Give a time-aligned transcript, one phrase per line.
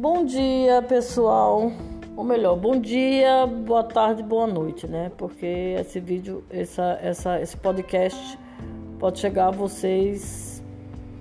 [0.00, 1.70] Bom dia, pessoal.
[2.16, 5.12] Ou melhor, bom dia, boa tarde, boa noite, né?
[5.14, 8.38] Porque esse vídeo, essa, essa, esse podcast
[8.98, 10.64] pode chegar a vocês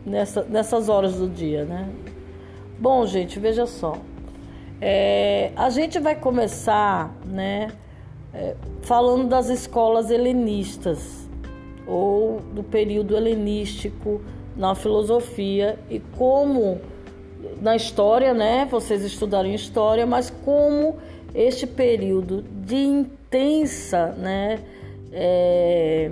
[0.05, 1.89] nessa, nessas horas do dia, né?
[2.79, 3.97] Bom, gente, veja só.
[4.79, 7.73] É, a gente vai começar, né,
[8.33, 11.29] é, falando das escolas helenistas
[11.85, 14.21] ou do período helenístico
[14.55, 16.79] na filosofia e como
[17.61, 18.67] na história, né?
[18.69, 20.97] Vocês estudaram história, mas como
[21.33, 24.59] este período de intensa, né?
[25.11, 26.11] É,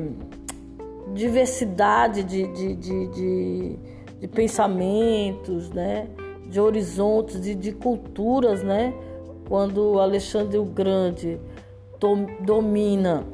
[1.14, 3.80] diversidade de, de, de, de,
[4.20, 6.08] de pensamentos, né?
[6.48, 8.94] De horizontes de, de culturas, né?
[9.48, 11.40] Quando Alexandre o Grande
[12.42, 13.26] domina,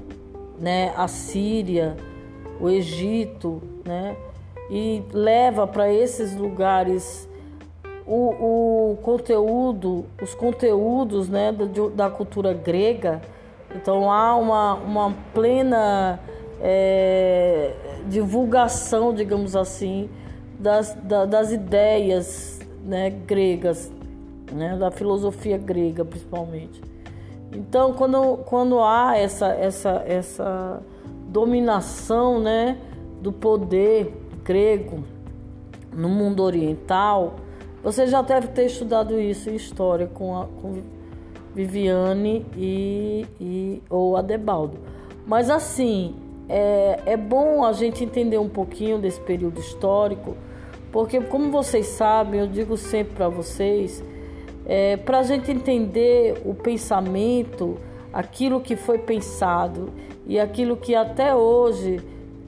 [0.59, 0.94] né?
[0.95, 1.95] A Síria,
[2.59, 4.16] o Egito, né?
[4.69, 7.27] E leva para esses lugares
[8.05, 13.21] o, o conteúdo, os conteúdos né, da, da cultura grega.
[13.75, 16.19] Então há uma, uma plena
[16.61, 17.73] é,
[18.07, 20.09] divulgação, digamos assim,
[20.59, 23.91] das, da, das ideias né, gregas,
[24.51, 26.81] né, da filosofia grega principalmente.
[27.55, 30.81] Então, quando, quando há essa, essa, essa
[31.27, 32.77] dominação né,
[33.21, 34.11] do poder
[34.43, 35.03] grego
[35.95, 37.35] no mundo oriental,
[37.84, 40.81] você já deve ter estudado isso em história com, a, com
[41.53, 44.78] Viviane e, e, ou Adebaldo.
[45.28, 46.16] Mas assim,
[46.48, 50.38] é, é bom a gente entender um pouquinho desse período histórico,
[50.92, 54.04] porque como vocês sabem, eu digo sempre para vocês,
[54.66, 57.78] é, para a gente entender o pensamento,
[58.14, 59.92] aquilo que foi pensado
[60.26, 62.00] e aquilo que até hoje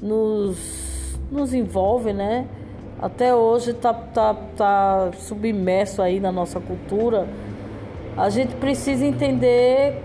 [0.01, 2.47] nos, nos envolve, né?
[3.01, 7.27] Até hoje está tá, tá submerso aí na nossa cultura,
[8.15, 10.01] a gente precisa entender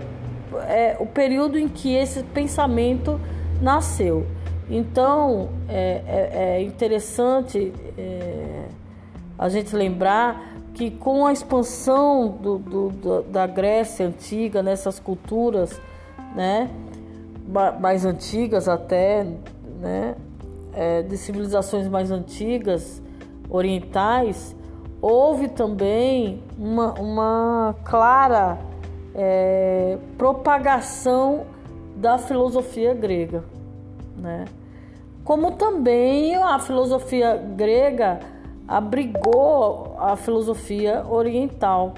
[0.67, 3.19] é, o período em que esse pensamento
[3.61, 4.27] nasceu.
[4.69, 8.65] Então é, é, é interessante é,
[9.37, 15.79] a gente lembrar que com a expansão do, do, da Grécia antiga nessas culturas,
[16.35, 16.69] né,
[17.79, 19.25] mais antigas até,
[19.81, 20.15] né,
[20.73, 23.01] é, de civilizações mais antigas,
[23.49, 24.55] orientais,
[25.01, 28.57] houve também uma, uma clara
[29.15, 31.45] é, propagação
[31.95, 33.43] da filosofia grega,
[34.17, 34.45] né?
[35.23, 38.19] Como também a filosofia grega
[38.67, 41.93] abrigou a filosofia oriental,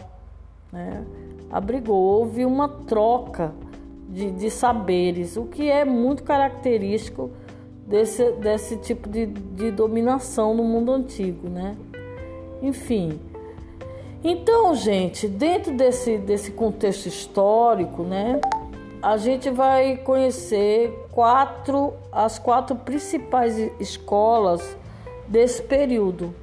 [0.72, 1.06] né?
[1.52, 3.54] Abrigou, houve uma troca
[4.10, 7.32] de, de saberes, o que é muito característico
[7.94, 11.78] desse, desse tipo de, de dominação no mundo antigo, né?
[12.60, 13.20] Enfim.
[14.24, 18.42] Então, gente, dentro desse, desse contexto histórico, né,
[19.00, 24.76] a gente vai conhecer quatro, as quatro principais escolas
[25.28, 26.34] desse período,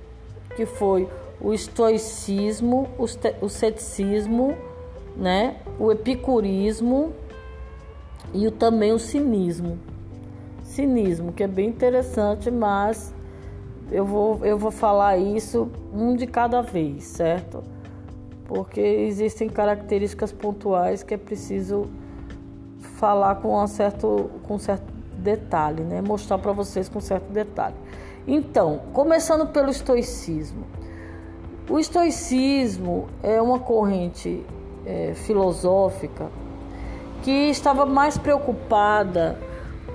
[0.54, 1.08] que foi
[1.40, 2.88] o estoicismo,
[3.40, 4.56] o ceticismo,
[5.16, 7.12] né, o epicurismo
[8.32, 9.89] e o, também o cinismo
[10.70, 13.12] cinismo, que é bem interessante, mas
[13.90, 17.62] eu vou, eu vou falar isso um de cada vez, certo?
[18.46, 21.90] Porque existem características pontuais que é preciso
[22.78, 24.84] falar com um certo, com certo
[25.18, 26.00] detalhe, né?
[26.00, 27.74] Mostrar para vocês com certo detalhe.
[28.26, 30.64] Então, começando pelo estoicismo.
[31.68, 34.44] O estoicismo é uma corrente
[34.86, 36.28] é, filosófica
[37.22, 39.38] que estava mais preocupada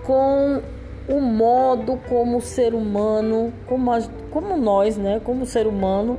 [0.06, 0.62] com
[1.08, 4.00] o modo como o ser humano, como, a,
[4.32, 6.18] como nós, né, como ser humano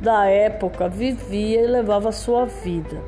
[0.00, 3.00] da época vivia e levava a sua vida.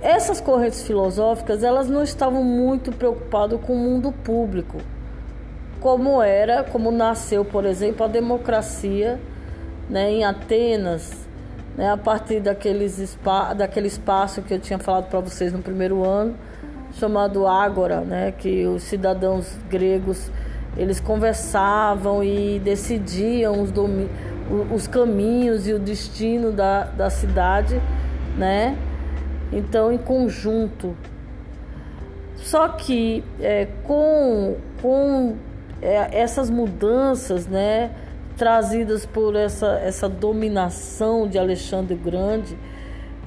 [0.00, 4.78] Essas correntes filosóficas, elas não estavam muito preocupadas com o mundo público,
[5.80, 9.18] como era, como nasceu, por exemplo, a democracia,
[9.88, 11.26] né, em Atenas,
[11.76, 13.18] né, a partir daqueles
[13.56, 16.34] daquele espaço que eu tinha falado para vocês no primeiro ano,
[16.98, 20.30] chamado Ágora, né, que os cidadãos gregos
[20.76, 23.72] eles conversavam e decidiam os,
[24.72, 27.80] os caminhos e o destino da, da cidade,
[28.36, 28.76] né?
[29.52, 30.96] Então, em conjunto.
[32.34, 35.36] Só que é, com, com
[35.80, 37.92] é, essas mudanças, né,
[38.36, 42.58] trazidas por essa, essa dominação de Alexandre Grande,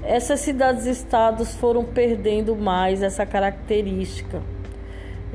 [0.04, 4.42] essas cidades-estados foram perdendo mais essa característica.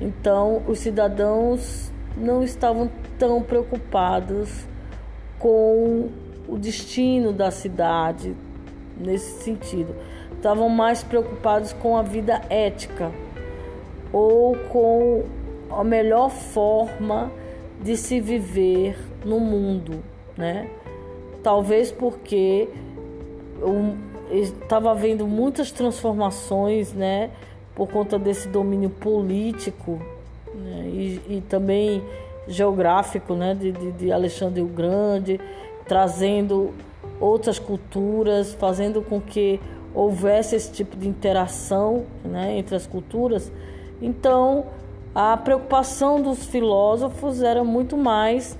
[0.00, 4.66] Então, os cidadãos não estavam tão preocupados
[5.38, 6.08] com
[6.48, 8.34] o destino da cidade
[8.96, 9.94] nesse sentido.
[10.34, 13.12] Estavam mais preocupados com a vida ética
[14.12, 15.24] ou com
[15.70, 17.30] a melhor forma
[17.80, 20.02] de se viver no mundo,
[20.36, 20.68] né?
[21.42, 22.68] Talvez porque
[24.30, 27.30] estava havendo muitas transformações, né?
[27.74, 30.00] Por conta desse domínio político
[30.54, 30.84] né?
[30.86, 32.02] e, e, também
[32.46, 33.54] geográfico, né?
[33.54, 35.40] De, de, Alexandre o Grande,
[35.86, 36.70] trazendo
[37.20, 39.60] outras culturas, fazendo com que
[39.94, 43.52] houvesse esse tipo de interação né, entre as culturas.
[44.00, 44.66] Então,
[45.14, 48.58] a preocupação dos filósofos era muito mais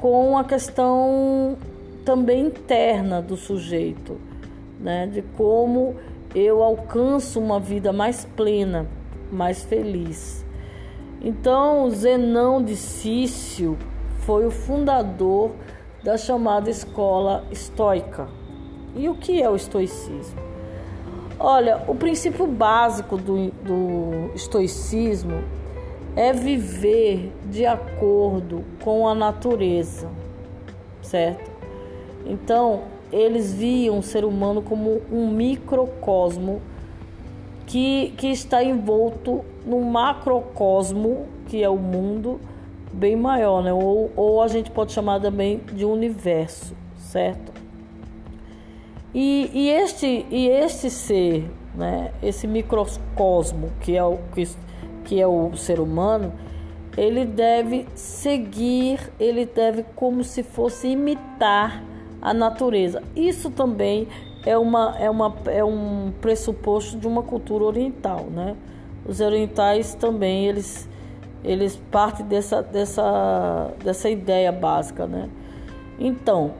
[0.00, 1.56] com a questão
[2.04, 4.18] também interna do sujeito,
[4.78, 5.96] né, de como
[6.34, 8.86] eu alcanço uma vida mais plena,
[9.30, 10.44] mais feliz.
[11.20, 13.76] Então, Zenão de Cício
[14.20, 15.52] foi o fundador
[16.04, 18.28] da chamada escola estoica.
[18.94, 20.40] E o que é o estoicismo?
[21.40, 25.42] Olha, o princípio básico do, do estoicismo
[26.16, 30.08] é viver de acordo com a natureza,
[31.00, 31.50] certo?
[32.26, 32.82] Então,
[33.12, 36.60] eles viam o ser humano como um microcosmo
[37.66, 42.40] que, que está envolto no macrocosmo, que é o mundo,
[42.92, 43.72] bem maior, né?
[43.72, 47.52] Ou, ou a gente pode chamar também de universo, certo?
[49.14, 54.48] E, e, este, e este ser, né, esse microcosmo que é, o, que,
[55.04, 56.32] que é o ser humano,
[56.96, 61.82] ele deve seguir, ele deve como se fosse imitar
[62.20, 63.02] a natureza.
[63.14, 64.08] Isso também
[64.44, 68.56] é, uma, é, uma, é um pressuposto de uma cultura oriental, né?
[69.06, 70.88] Os orientais também, eles
[71.44, 75.28] eles partem dessa, dessa, dessa ideia básica, né?
[75.98, 76.54] Então,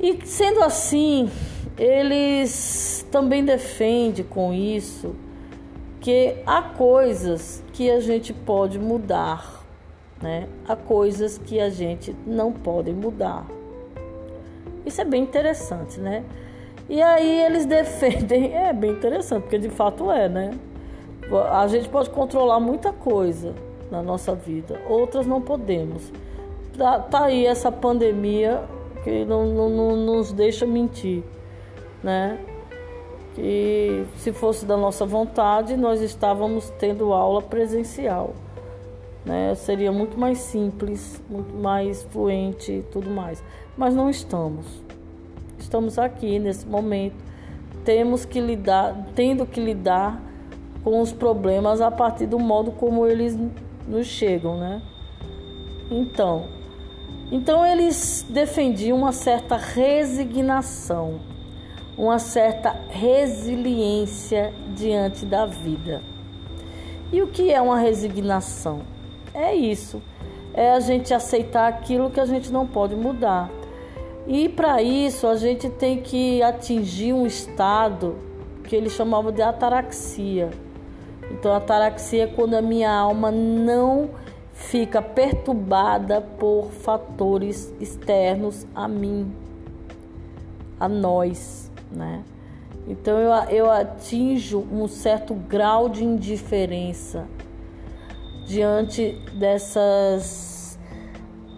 [0.00, 1.30] e sendo assim,
[1.78, 5.14] eles também defendem com isso
[6.00, 9.64] que há coisas que a gente pode mudar,
[10.20, 10.48] né?
[10.68, 13.46] Há coisas que a gente não pode mudar.
[14.84, 16.24] Isso é bem interessante, né?
[16.88, 20.52] E aí eles defendem, é bem interessante, porque de fato é, né?
[21.50, 23.54] A gente pode controlar muita coisa
[23.90, 26.12] na nossa vida, outras não podemos.
[26.76, 28.62] Tá, tá aí essa pandemia
[29.04, 31.22] que não, não, não nos deixa mentir,
[32.02, 32.38] né?
[33.34, 38.34] Que se fosse da nossa vontade, nós estávamos tendo aula presencial.
[39.24, 39.54] Né?
[39.54, 43.42] Seria muito mais simples, muito mais fluente e tudo mais.
[43.76, 44.66] Mas não estamos.
[45.58, 47.16] Estamos aqui nesse momento,
[47.84, 50.20] temos que lidar, tendo que lidar
[50.84, 53.38] com os problemas a partir do modo como eles
[53.86, 54.82] nos chegam, né?
[55.90, 56.48] Então,
[57.30, 61.20] então eles defendiam uma certa resignação,
[61.96, 66.02] uma certa resiliência diante da vida.
[67.12, 68.80] E o que é uma resignação?
[69.32, 70.02] É isso,
[70.52, 73.48] é a gente aceitar aquilo que a gente não pode mudar.
[74.26, 78.16] E para isso a gente tem que atingir um estado
[78.64, 80.50] que eles chamavam de ataraxia
[81.32, 84.10] então, ataraxia é quando a minha alma não
[84.52, 89.32] fica perturbada por fatores externos a mim,
[90.78, 92.22] a nós, né?
[92.86, 97.26] Então eu, eu atinjo um certo grau de indiferença
[98.44, 100.51] diante dessas,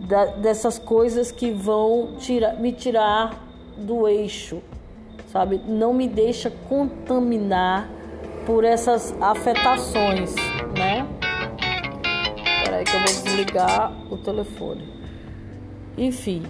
[0.06, 3.42] da, dessas coisas que vão tira, me tirar
[3.76, 4.62] do eixo,
[5.30, 5.60] sabe?
[5.66, 7.88] Não me deixa contaminar
[8.46, 10.34] por essas afetações,
[10.76, 11.06] né?
[12.58, 14.88] Espera que eu vou desligar o telefone.
[15.96, 16.42] Enfim.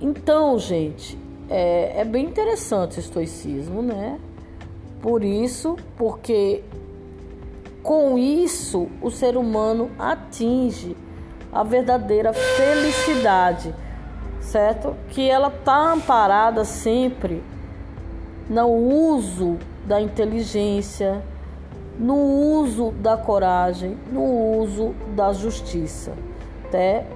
[0.00, 1.18] Então, gente,
[1.48, 4.20] é, é bem interessante o estoicismo, né?
[5.00, 6.62] Por isso, porque
[7.82, 10.96] com isso o ser humano atinge
[11.52, 13.74] a verdadeira felicidade,
[14.40, 14.96] certo?
[15.08, 17.42] Que ela tá amparada sempre
[18.48, 21.22] no uso da inteligência,
[21.98, 26.12] no uso da coragem, no uso da justiça,
[26.72, 27.06] né?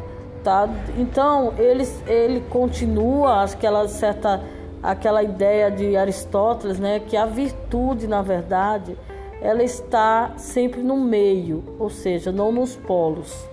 [0.42, 0.68] tá?
[0.98, 4.42] Então ele ele continua aquela certa
[4.82, 8.98] aquela ideia de Aristóteles, né, que a virtude, na verdade,
[9.40, 13.48] ela está sempre no meio, ou seja, não nos polos.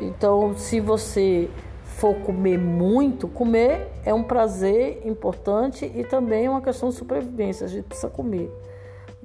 [0.00, 1.48] Então, se você
[1.82, 7.66] for comer muito, comer é um prazer importante e também é uma questão de sobrevivência,
[7.66, 8.50] a gente precisa comer.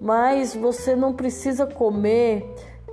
[0.02, 2.46] Mas você não precisa comer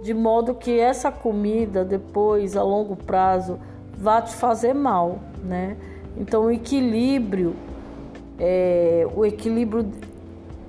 [0.03, 3.59] de modo que essa comida depois, a longo prazo,
[3.97, 5.77] vá te fazer mal, né?
[6.17, 7.55] Então o equilíbrio,
[8.39, 9.87] é, o equilíbrio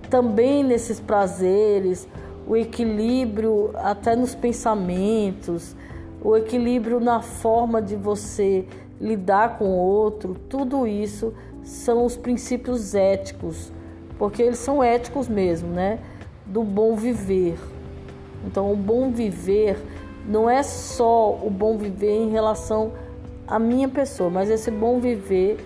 [0.09, 2.07] também nesses prazeres,
[2.47, 5.75] o equilíbrio até nos pensamentos,
[6.21, 8.65] o equilíbrio na forma de você
[8.99, 13.71] lidar com o outro, tudo isso são os princípios éticos,
[14.17, 15.99] porque eles são éticos mesmo, né?
[16.45, 17.57] Do bom viver.
[18.45, 19.77] Então, o bom viver
[20.27, 22.91] não é só o bom viver em relação
[23.47, 25.57] à minha pessoa, mas esse bom viver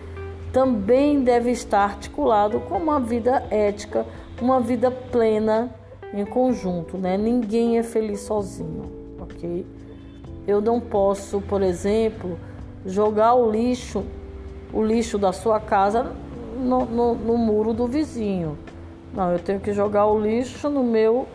[0.53, 4.05] também deve estar articulado com uma vida ética,
[4.41, 5.69] uma vida plena
[6.13, 7.17] em conjunto, né?
[7.17, 8.83] Ninguém é feliz sozinho,
[9.19, 9.65] ok?
[10.47, 12.37] Eu não posso, por exemplo,
[12.85, 14.03] jogar o lixo,
[14.71, 16.11] o lixo da sua casa
[16.57, 18.57] no, no, no muro do vizinho.
[19.13, 21.27] Não, eu tenho que jogar o lixo no meu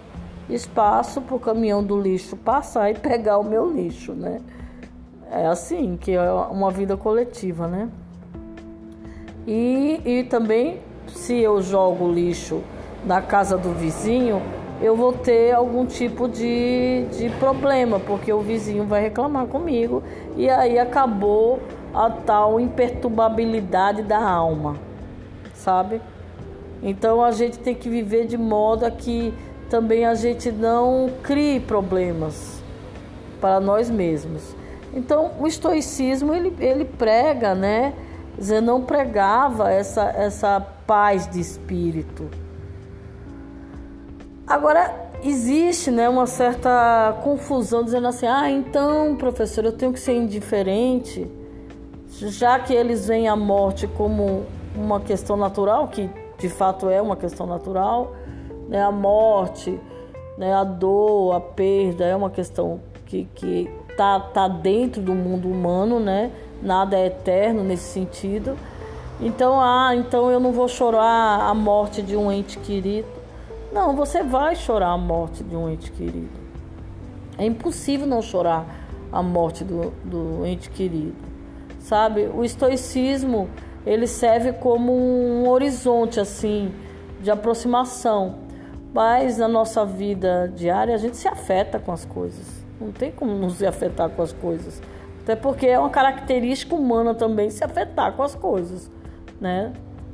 [0.49, 4.41] espaço para o caminhão do lixo passar e pegar o meu lixo, né?
[5.31, 7.89] É assim que é uma vida coletiva, né?
[9.47, 12.63] E, e também, se eu jogo lixo
[13.05, 14.43] na casa do vizinho,
[14.81, 20.03] eu vou ter algum tipo de, de problema, porque o vizinho vai reclamar comigo
[20.37, 21.61] e aí acabou
[21.93, 24.77] a tal imperturbabilidade da alma,
[25.53, 26.01] sabe?
[26.83, 29.35] Então a gente tem que viver de modo a que
[29.69, 32.63] também a gente não crie problemas
[33.39, 34.57] para nós mesmos.
[34.95, 37.93] Então o estoicismo ele, ele prega, né?
[38.41, 42.31] Zé não pregava essa, essa paz de espírito
[44.51, 44.93] Agora,
[45.23, 51.31] existe né, uma certa confusão dizendo assim: ah, então, professor, eu tenho que ser indiferente,
[52.09, 57.15] já que eles veem a morte como uma questão natural, que de fato é uma
[57.15, 58.13] questão natural,
[58.69, 59.79] né, a morte,
[60.37, 65.49] né, a dor, a perda é uma questão que, que tá, tá dentro do mundo
[65.49, 66.33] humano, né?
[66.61, 68.57] Nada é eterno nesse sentido.
[69.21, 73.20] Então, ah, então eu não vou chorar a morte de um ente querido.
[73.73, 76.41] Não, você vai chorar a morte de um ente querido.
[77.39, 78.67] É impossível não chorar
[79.13, 81.15] a morte do, do ente querido.
[81.79, 82.29] Sabe?
[82.35, 83.49] O estoicismo
[83.87, 86.73] ele serve como um horizonte assim
[87.21, 88.37] de aproximação.
[88.93, 92.47] Mas na nossa vida diária a gente se afeta com as coisas.
[92.81, 94.83] Não tem como não se afetar com as coisas.
[95.23, 98.91] Até porque é uma característica humana também se afetar com as coisas,
[99.41, 99.73] né?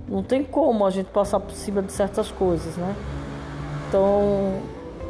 [0.08, 2.94] Não tem como a gente passar por cima de certas coisas, né?
[3.88, 4.61] Então,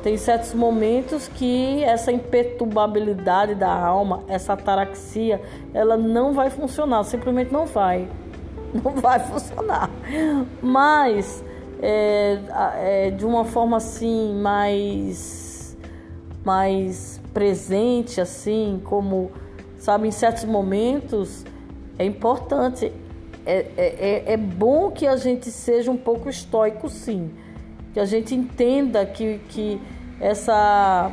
[0.03, 5.41] tem certos momentos que essa imperturbabilidade da alma, essa ataraxia,
[5.73, 8.09] ela não vai funcionar, simplesmente não vai.
[8.85, 9.89] Não vai funcionar.
[10.61, 11.43] Mas,
[11.81, 12.39] é,
[12.79, 15.77] é, de uma forma assim, mais,
[16.45, 19.31] mais presente, assim, como,
[19.79, 21.45] sabe, em certos momentos,
[21.99, 22.93] é importante.
[23.47, 27.31] É, é, é, é bom que a gente seja um pouco estoico, sim
[27.97, 29.81] que a gente entenda que, que
[30.21, 31.11] essa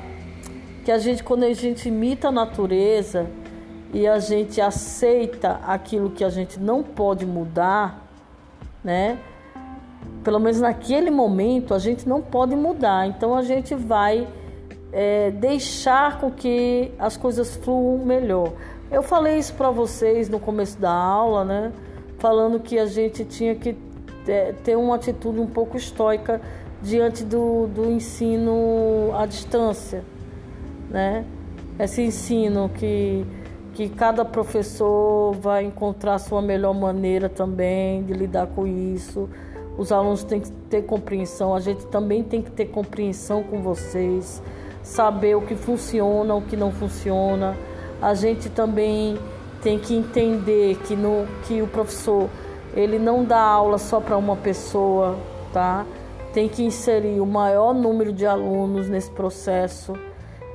[0.84, 3.26] que a gente quando a gente imita a natureza
[3.94, 8.06] e a gente aceita aquilo que a gente não pode mudar,
[8.84, 9.18] né?
[10.26, 14.28] Pelo menos naquele momento a gente não pode mudar, então a gente vai
[14.92, 18.52] é, deixar com que as coisas fluam melhor.
[18.92, 21.72] Eu falei isso para vocês no começo da aula, né?
[22.18, 23.74] Falando que a gente tinha que
[24.28, 26.42] é, ter uma atitude um pouco estoica
[26.84, 30.04] diante do, do ensino à distância,
[30.90, 31.26] né?
[31.80, 33.26] Esse ensino que,
[33.74, 39.30] que cada professor vai encontrar sua melhor maneira também de lidar com isso.
[39.78, 44.44] Os alunos têm que ter compreensão, a gente também tem que ter compreensão com vocês,
[44.84, 47.58] saber o que funciona, o que não funciona.
[48.02, 49.18] A gente também
[49.62, 52.30] tem que entender que, no, que o professor
[52.76, 55.16] ele não dá aula só para uma pessoa,
[55.54, 55.86] tá?
[56.34, 59.94] Tem que inserir o maior número de alunos nesse processo.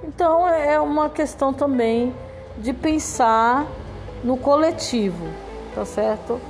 [0.02, 2.12] Então é uma questão também
[2.58, 3.64] de pensar
[4.24, 5.24] no coletivo,
[5.74, 6.40] tá certo?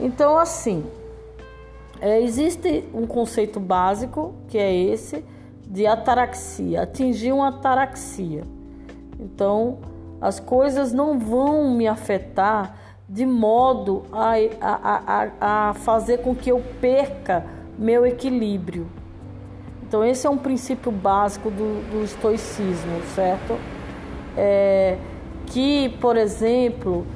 [0.00, 0.84] Então assim,
[2.00, 5.22] é, existe um conceito básico que é esse
[5.66, 8.44] de ataraxia, atingir uma ataraxia.
[9.20, 9.78] Então
[10.20, 16.50] as coisas não vão me afetar de modo a, a, a, a fazer com que
[16.50, 17.44] eu perca
[17.78, 18.86] meu equilíbrio.
[19.86, 23.56] Então, esse é um princípio básico do, do estoicismo, certo?
[24.36, 24.96] É,
[25.46, 27.06] que, por exemplo,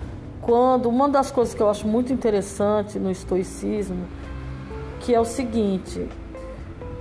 [0.40, 4.06] quando uma das coisas que eu acho muito interessante no estoicismo,
[5.00, 6.06] que é o seguinte: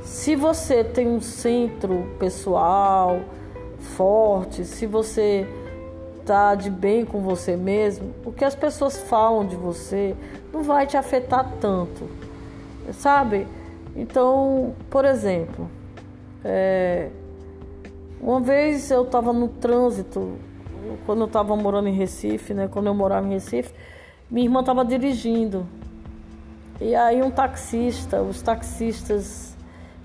[0.02, 3.20] se você tem um centro pessoal
[3.96, 5.48] forte, se você
[6.26, 10.16] tá de bem com você mesmo, o que as pessoas falam de você
[10.52, 12.10] não vai te afetar tanto,
[12.94, 13.48] sabe?
[13.96, 15.70] Então, por exemplo,
[16.44, 17.10] é,
[18.22, 20.38] uma vez eu estava no trânsito,
[21.06, 22.68] quando eu estava morando em Recife, né?
[22.68, 23.74] Quando eu morava em Recife,
[24.30, 25.66] minha irmã estava dirigindo.
[26.80, 29.56] E aí um taxista, os taxistas,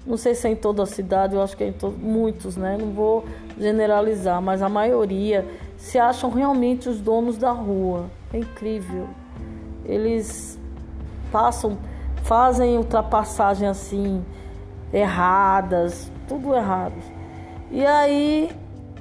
[0.07, 2.57] não sei se é em toda a cidade, eu acho que é em to muitos,
[2.57, 2.79] né?
[2.81, 3.25] Não vou
[3.59, 5.47] generalizar, mas a maioria
[5.77, 8.07] se acham realmente os donos da rua.
[8.33, 9.09] É incrível.
[9.85, 10.59] Eles
[11.31, 11.77] passam,
[12.23, 14.25] fazem ultrapassagem assim,
[14.93, 16.95] erradas, tudo errado.
[17.71, 18.51] E aí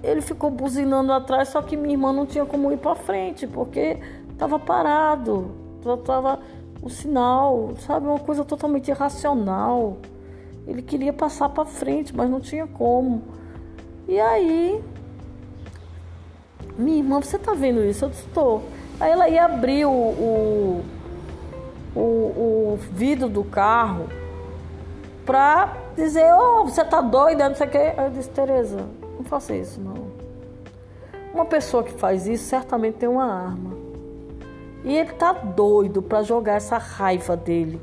[0.03, 3.97] ele ficou buzinando atrás, só que minha irmã não tinha como ir para frente, porque
[4.31, 5.51] estava parado,
[6.05, 6.39] tava
[6.81, 9.97] o sinal, sabe, uma coisa totalmente irracional.
[10.67, 13.21] Ele queria passar para frente, mas não tinha como.
[14.07, 14.83] E aí
[16.77, 18.05] minha irmã, você tá vendo isso?
[18.05, 18.63] Eu estou.
[18.99, 20.83] Aí ela ia abrir o, o,
[21.95, 24.07] o, o vidro do carro
[25.25, 27.77] pra dizer, oh, você tá doida, não sei o que.
[27.77, 28.85] Aí eu disse, Tereza,
[29.17, 30.11] não faça isso não.
[31.33, 33.71] Uma pessoa que faz isso certamente tem uma arma.
[34.83, 37.79] E ele tá doido para jogar essa raiva dele,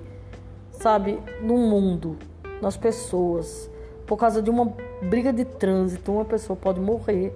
[0.73, 2.17] sabe, no mundo,
[2.61, 3.71] nas pessoas.
[4.07, 4.73] Por causa de uma
[5.03, 7.33] briga de trânsito, uma pessoa pode morrer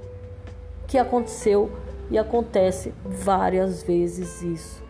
[0.86, 1.70] que aconteceu
[2.10, 4.81] e acontece várias vezes isso.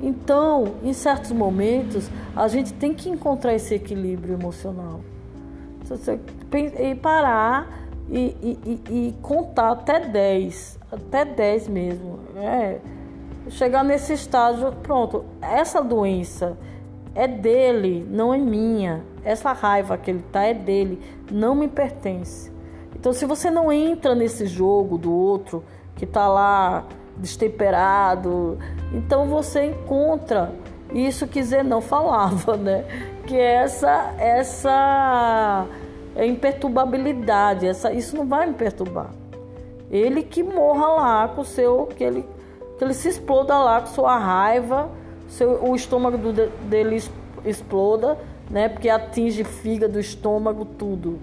[0.00, 5.00] Então, em certos momentos, a gente tem que encontrar esse equilíbrio emocional.
[6.78, 12.20] E parar e, e, e contar até 10, até 10 mesmo.
[12.36, 12.78] É,
[13.50, 16.56] chegar nesse estágio, pronto, essa doença
[17.14, 19.02] é dele, não é minha.
[19.24, 21.00] Essa raiva que ele tá é dele,
[21.30, 22.52] não me pertence.
[22.94, 25.64] Então, se você não entra nesse jogo do outro
[25.94, 26.84] que está lá
[27.18, 28.58] destemperado,
[28.92, 30.52] então você encontra
[30.92, 32.84] isso que Zé não falava, né?
[33.26, 35.66] Que é essa essa
[36.16, 39.10] imperturbabilidade, essa isso não vai me perturbar.
[39.90, 42.24] Ele que morra lá com o seu que ele
[42.78, 44.88] que ele se exploda lá com sua raiva,
[45.28, 46.32] seu, o estômago do,
[46.68, 47.02] dele
[47.44, 48.16] exploda,
[48.48, 48.68] né?
[48.68, 51.18] Porque atinge fígado, estômago, tudo.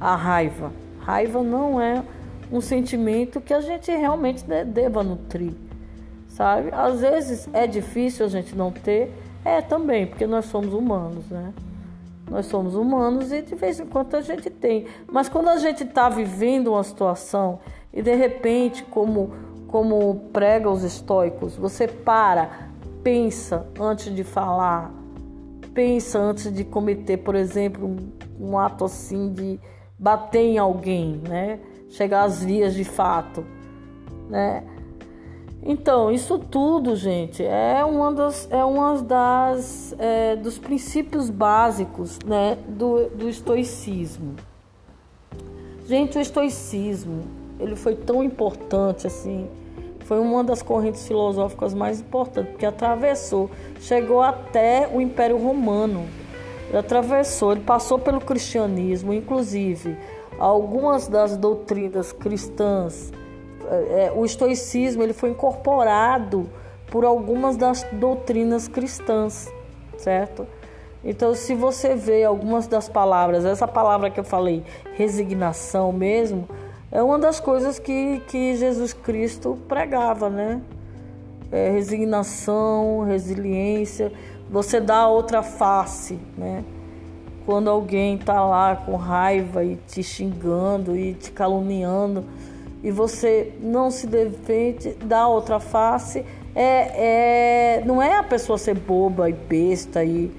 [0.00, 0.72] A raiva.
[1.00, 2.02] Raiva não é
[2.50, 5.52] um sentimento que a gente realmente deva nutrir,
[6.28, 6.70] sabe?
[6.72, 9.12] Às vezes é difícil a gente não ter,
[9.44, 11.52] é também, porque nós somos humanos, né?
[12.30, 14.86] Nós somos humanos e de vez em quando a gente tem.
[15.10, 17.58] Mas quando a gente está vivendo uma situação
[17.92, 19.32] e de repente, como,
[19.66, 22.68] como prega os estoicos, você para,
[23.02, 24.92] pensa antes de falar,
[25.72, 29.58] pensa antes de cometer, por exemplo, um, um ato assim de
[29.98, 31.58] bater em alguém, né?
[31.90, 33.44] Chegar às vias de fato,
[34.28, 34.64] né?
[35.62, 42.56] Então, isso tudo, gente, é uma das, é uma das é, dos princípios básicos, né,
[42.68, 44.36] do, do estoicismo.
[45.84, 47.24] Gente, o estoicismo,
[47.58, 49.48] ele foi tão importante assim,
[50.00, 56.06] foi uma das correntes filosóficas mais importantes, porque atravessou, chegou até o Império Romano
[56.68, 59.96] ele atravessou, ele passou pelo cristianismo, inclusive
[60.38, 63.12] algumas das doutrinas cristãs,
[63.70, 66.48] é, é, o estoicismo ele foi incorporado
[66.90, 69.52] por algumas das doutrinas cristãs,
[69.96, 70.46] certo?
[71.04, 76.48] Então, se você vê algumas das palavras, essa palavra que eu falei, resignação mesmo,
[76.90, 80.60] é uma das coisas que, que Jesus Cristo pregava, né?
[81.50, 84.12] É, resignação, resiliência
[84.50, 86.64] você dá outra face, né?
[87.48, 92.22] Quando alguém tá lá com raiva e te xingando e te caluniando
[92.84, 98.74] e você não se defende, dá outra face, é, é, não é a pessoa ser
[98.74, 100.30] boba e besta e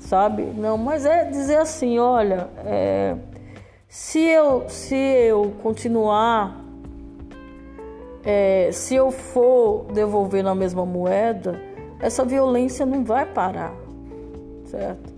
[0.00, 0.42] sabe?
[0.42, 3.14] Não, mas é dizer assim, olha, é,
[3.88, 6.64] se eu se eu continuar,
[8.24, 11.62] é, se eu for devolver na mesma moeda,
[12.00, 13.72] essa violência não vai parar,
[14.64, 15.15] certo?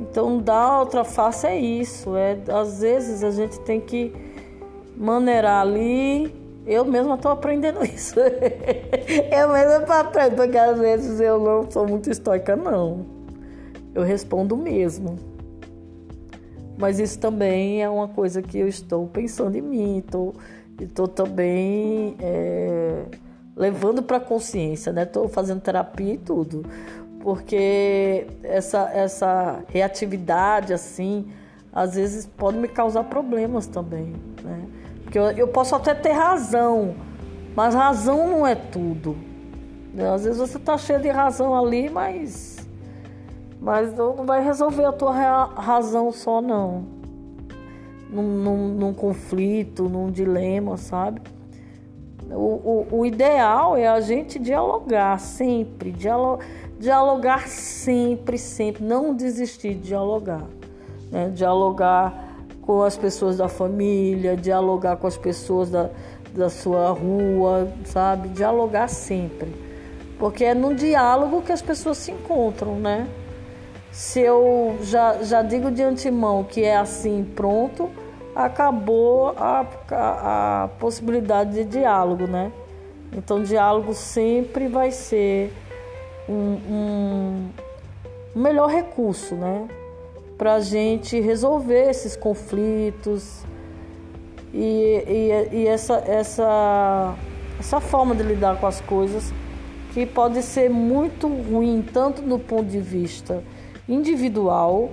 [0.00, 2.16] Então, dar outra face é isso.
[2.16, 4.12] É, às vezes a gente tem que
[4.96, 6.34] maneirar ali.
[6.66, 8.18] Eu mesma estou aprendendo isso.
[8.18, 13.04] eu mesma estou aprendendo, porque às vezes eu não sou muito estoica, não.
[13.94, 15.16] Eu respondo mesmo.
[16.78, 19.98] Mas isso também é uma coisa que eu estou pensando em mim.
[19.98, 20.34] Estou,
[20.80, 22.16] estou também.
[22.20, 23.04] É
[23.60, 25.02] levando para consciência, né?
[25.02, 26.64] Estou fazendo terapia e tudo,
[27.20, 31.30] porque essa, essa reatividade, assim,
[31.72, 34.66] às vezes pode me causar problemas também, né?
[35.02, 36.94] Porque eu, eu posso até ter razão,
[37.54, 39.16] Mas razão não é tudo.
[39.92, 40.08] Né?
[40.08, 42.58] Às vezes você está cheio de razão ali, mas
[43.60, 45.12] mas não vai resolver a tua
[45.44, 46.84] razão só não.
[48.08, 51.20] Num, num, num conflito, num dilema, sabe?
[52.30, 56.44] O, o, o, ideal é a gente dialogar sempre, dialogar,
[56.80, 60.46] dialogar sempre, sempre, não desistir de dialogar.
[61.12, 61.30] Né?
[61.34, 65.90] Dialogar com as pessoas da família, dialogar com as pessoas da,
[66.34, 68.30] da sua rua, sabe?
[68.30, 69.54] Dialogar sempre.
[70.18, 73.06] Porque é no diálogo que as pessoas se encontram, né?
[73.92, 77.90] Se eu já, já digo de antemão que é assim, pronto,
[78.34, 82.50] acabou a, a, a possibilidade de diálogo, né?
[83.12, 85.52] Então, diálogo sempre vai ser
[86.30, 87.48] um, um,
[88.34, 89.66] melhor recurso, né?
[90.38, 93.44] Para a gente resolver esses conflitos
[94.54, 95.04] e,
[95.52, 97.14] e, e essa, essa,
[97.58, 99.32] essa forma de lidar com as coisas
[99.92, 103.42] que pode ser muito ruim, tanto do ponto de vista
[103.88, 104.90] individual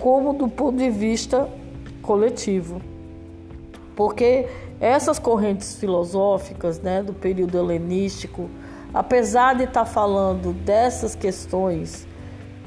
[0.00, 1.48] como do ponto de vista
[2.02, 2.82] coletivo.
[3.94, 4.46] Porque
[4.78, 8.50] essas correntes filosóficas né, do período helenístico,
[8.92, 12.06] apesar de estar falando dessas questões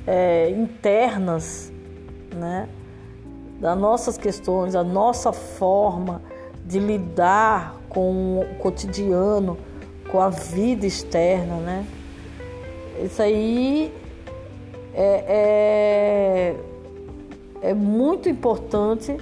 [0.05, 1.71] é, internas,
[2.34, 2.67] né,
[3.60, 6.21] das nossas questões, a nossa forma
[6.65, 9.58] de lidar com o cotidiano,
[10.10, 11.86] com a vida externa, né?
[13.03, 13.93] Isso aí
[14.93, 16.55] é,
[17.62, 19.17] é, é muito importante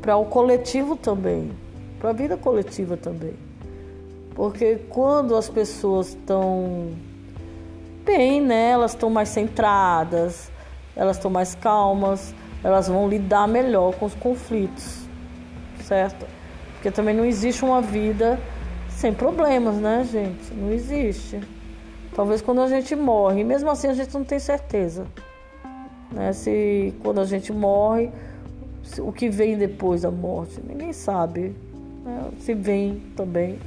[0.00, 1.52] para o coletivo também,
[1.98, 3.34] para a vida coletiva também.
[4.34, 6.90] Porque quando as pessoas estão
[8.04, 10.50] bem, né, elas estão mais centradas,
[10.96, 15.06] elas estão mais calmas, elas vão lidar melhor com os conflitos,
[15.84, 16.26] certo?
[16.74, 18.38] Porque também não existe uma vida
[18.88, 20.52] sem problemas, né, gente?
[20.54, 21.40] Não existe.
[22.14, 25.06] Talvez quando a gente morre, mesmo assim a gente não tem certeza.
[26.10, 26.32] Né?
[26.32, 28.10] Se quando a gente morre,
[28.98, 31.54] o que vem depois da morte, ninguém sabe.
[32.04, 32.30] Né?
[32.38, 33.58] Se vem também.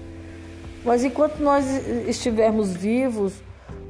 [0.86, 1.66] Mas enquanto nós
[2.08, 3.34] estivermos vivos,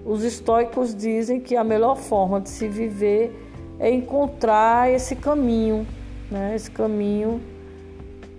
[0.05, 3.35] os estoicos dizem que a melhor forma de se viver
[3.77, 5.85] é encontrar esse caminho,
[6.31, 6.55] né?
[6.55, 7.41] esse caminho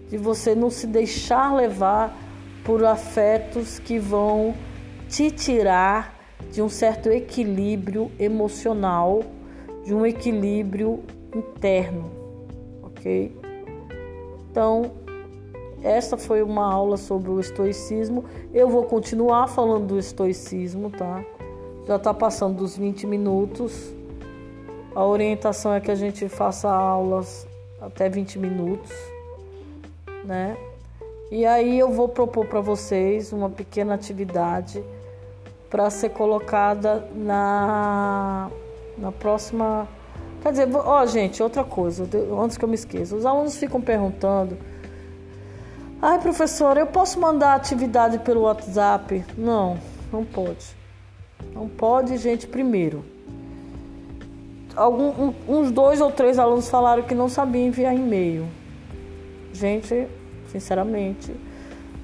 [0.08, 2.16] de você não se deixar levar
[2.64, 4.54] por afetos que vão
[5.08, 6.16] te tirar
[6.50, 9.22] de um certo equilíbrio emocional,
[9.84, 11.02] de um equilíbrio
[11.34, 12.10] interno,
[12.82, 13.36] ok?
[14.50, 14.92] Então,
[15.82, 18.24] esta foi uma aula sobre o estoicismo.
[18.52, 21.24] Eu vou continuar falando do estoicismo, tá?
[21.86, 23.92] Já está passando dos 20 minutos.
[24.94, 27.46] A orientação é que a gente faça aulas
[27.80, 28.90] até 20 minutos,
[30.24, 30.56] né?
[31.30, 34.82] E aí eu vou propor para vocês uma pequena atividade
[35.68, 38.50] para ser colocada na,
[38.96, 39.88] na próxima.
[40.40, 42.08] Quer dizer, ó, gente, outra coisa,
[42.42, 44.56] antes que eu me esqueça, os alunos ficam perguntando.
[46.00, 49.24] Ai, professora, eu posso mandar atividade pelo WhatsApp?
[49.36, 49.78] Não,
[50.12, 50.76] não pode.
[51.54, 53.02] Não pode, gente, primeiro.
[54.74, 58.46] Algum, um, uns dois ou três alunos falaram que não sabiam enviar e-mail.
[59.54, 60.06] Gente,
[60.52, 61.34] sinceramente,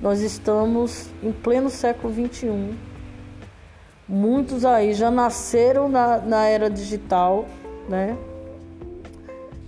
[0.00, 2.74] nós estamos em pleno século XXI.
[4.08, 7.44] Muitos aí já nasceram na, na era digital,
[7.90, 8.16] né?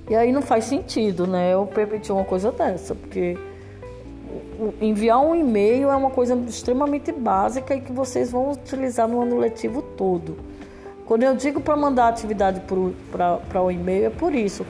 [0.09, 1.53] E aí não faz sentido, né?
[1.53, 3.37] Eu permitir uma coisa dessa, porque
[4.81, 9.39] enviar um e-mail é uma coisa extremamente básica e que vocês vão utilizar no ano
[9.39, 10.37] letivo todo.
[11.05, 12.63] Quando eu digo para mandar atividade
[13.11, 14.65] para o e-mail, é por isso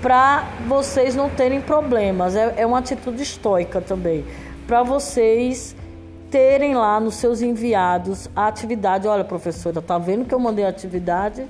[0.00, 2.34] para vocês não terem problemas.
[2.34, 4.24] É, é uma atitude estoica também.
[4.66, 5.76] Para vocês
[6.30, 9.06] terem lá nos seus enviados a atividade.
[9.06, 11.46] Olha, professora, tá vendo que eu mandei a atividade?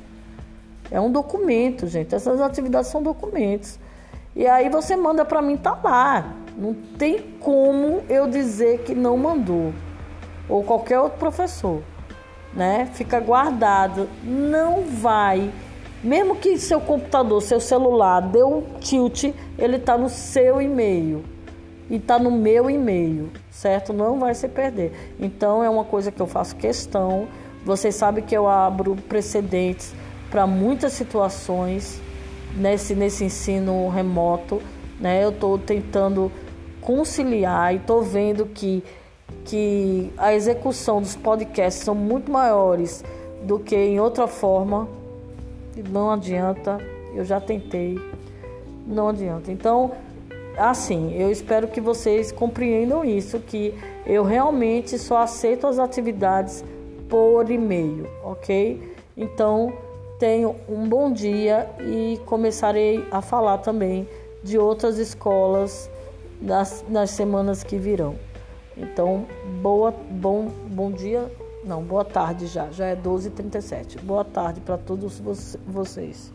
[0.90, 2.14] É um documento, gente.
[2.14, 3.78] Essas atividades são documentos.
[4.34, 6.34] E aí você manda para mim, tá lá.
[6.60, 9.72] Não tem como eu dizer que não mandou.
[10.48, 11.82] Ou qualquer outro professor,
[12.52, 12.88] né?
[12.92, 14.08] Fica guardado.
[14.22, 15.50] Não vai
[16.02, 19.24] mesmo que seu computador, seu celular deu um tilt,
[19.58, 21.22] ele está no seu e-mail
[21.90, 23.92] e está no meu e-mail, certo?
[23.92, 25.14] Não vai se perder.
[25.20, 27.28] Então é uma coisa que eu faço questão.
[27.66, 29.92] Vocês sabem que eu abro precedentes
[30.30, 32.00] para muitas situações
[32.56, 34.62] nesse, nesse ensino remoto.
[34.98, 35.22] Né?
[35.22, 36.32] Eu estou tentando
[36.80, 38.82] conciliar e estou vendo que,
[39.44, 43.04] que a execução dos podcasts são muito maiores
[43.42, 44.88] do que em outra forma
[45.88, 46.78] não adianta,
[47.14, 47.98] eu já tentei,
[48.86, 49.50] não adianta.
[49.50, 49.92] Então,
[50.56, 53.74] assim, eu espero que vocês compreendam isso, que
[54.06, 56.64] eu realmente só aceito as atividades
[57.08, 58.94] por e-mail, ok?
[59.16, 59.72] Então,
[60.18, 64.08] tenho um bom dia e começarei a falar também
[64.42, 65.89] de outras escolas
[66.40, 68.16] nas, nas semanas que virão.
[68.76, 69.26] Então,
[69.60, 71.30] boa, bom, bom dia,
[71.64, 74.00] não, boa tarde já, já é 12h37.
[74.00, 75.20] Boa tarde para todos
[75.66, 76.32] vocês.